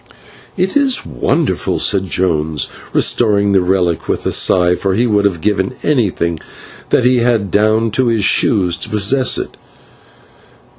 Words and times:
'""It 0.65 0.75
is 0.75 1.05
wonderful," 1.05 1.77
said 1.77 2.05
Jones, 2.09 2.69
restoring 2.91 3.51
the 3.51 3.61
relic 3.61 4.09
with 4.09 4.25
a 4.25 4.31
sigh, 4.31 4.73
for 4.73 4.95
he 4.95 5.05
would 5.05 5.25
have 5.25 5.41
given 5.41 5.75
everything 5.83 6.39
that 6.89 7.05
he 7.05 7.17
had, 7.19 7.51
down 7.51 7.91
to 7.91 8.07
his 8.07 8.23
shoes, 8.25 8.77
to 8.77 8.89
possess 8.89 9.37
it. 9.37 9.57